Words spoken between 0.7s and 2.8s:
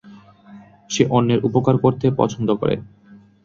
সে অন্যের উপকার করতে পছন্দ করে।